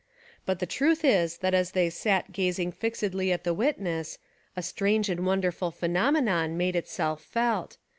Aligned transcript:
But 0.47 0.57
the 0.57 0.65
truth 0.65 1.05
is 1.05 1.37
that 1.45 1.53
as 1.53 1.73
they 1.73 1.91
sat 1.91 2.31
gazing 2.31 2.71
fixedly 2.71 3.31
at 3.31 3.43
the 3.43 3.53
witness, 3.53 4.17
a 4.55 4.63
strange 4.63 5.09
and 5.09 5.27
wonderful 5.27 5.69
phenomenon 5.69 6.57
made 6.57 6.75
it 6.75 6.87
self 6.89 7.23
felt. 7.23 7.77